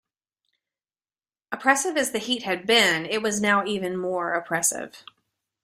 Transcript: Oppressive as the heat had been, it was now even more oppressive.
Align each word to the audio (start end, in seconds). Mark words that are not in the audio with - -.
Oppressive 1.51 1.95
as 1.95 2.09
the 2.09 2.17
heat 2.17 2.41
had 2.41 2.65
been, 2.65 3.05
it 3.05 3.21
was 3.21 3.39
now 3.39 3.63
even 3.67 3.95
more 3.95 4.33
oppressive. 4.33 5.03